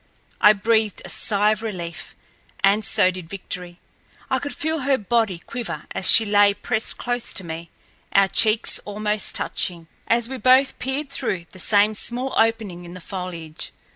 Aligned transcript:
I 0.41 0.53
breathed 0.53 1.03
a 1.05 1.09
sigh 1.09 1.51
of 1.51 1.61
relief, 1.61 2.15
and 2.63 2.83
so 2.83 3.11
did 3.11 3.29
Victory. 3.29 3.77
I 4.31 4.39
could 4.39 4.55
feel 4.57 4.79
her 4.79 4.97
body 4.97 5.37
quiver 5.37 5.85
as 5.91 6.09
she 6.09 6.25
lay 6.25 6.55
pressed 6.55 6.97
close 6.97 7.31
to 7.33 7.43
me, 7.43 7.69
our 8.11 8.27
cheeks 8.27 8.79
almost 8.79 9.35
touching 9.35 9.87
as 10.07 10.27
we 10.27 10.39
both 10.39 10.79
peered 10.79 11.11
through 11.11 11.45
the 11.51 11.59
same 11.59 11.93
small 11.93 12.33
opening 12.35 12.83
in 12.83 12.95
the 12.95 12.99
foliage. 12.99 13.73